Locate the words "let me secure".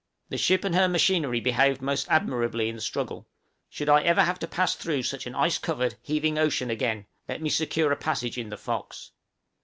7.29-7.91